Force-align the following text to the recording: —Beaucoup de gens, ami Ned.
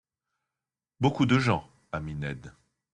—Beaucoup 0.99 1.27
de 1.27 1.37
gens, 1.37 1.69
ami 1.91 2.15
Ned. 2.15 2.55